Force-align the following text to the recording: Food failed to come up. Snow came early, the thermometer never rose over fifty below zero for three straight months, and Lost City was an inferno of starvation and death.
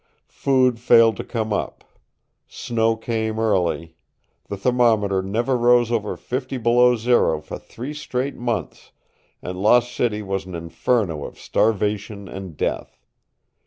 Food 0.31 0.79
failed 0.79 1.15
to 1.17 1.23
come 1.23 1.53
up. 1.53 1.83
Snow 2.47 2.95
came 2.95 3.39
early, 3.39 3.97
the 4.47 4.57
thermometer 4.57 5.21
never 5.21 5.55
rose 5.55 5.91
over 5.91 6.17
fifty 6.17 6.57
below 6.57 6.95
zero 6.95 7.39
for 7.39 7.59
three 7.59 7.93
straight 7.93 8.35
months, 8.35 8.91
and 9.43 9.59
Lost 9.61 9.93
City 9.93 10.23
was 10.23 10.45
an 10.47 10.55
inferno 10.55 11.23
of 11.23 11.37
starvation 11.39 12.27
and 12.27 12.57
death. 12.57 12.99